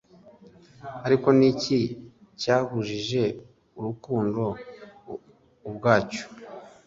[1.05, 1.79] Ariko niki
[2.41, 3.23] cyahujije
[3.79, 4.43] Urukundo
[5.67, 6.25] ubwacyo